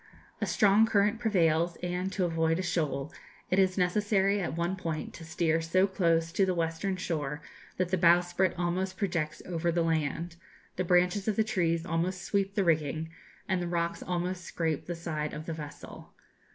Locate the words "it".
3.51-3.59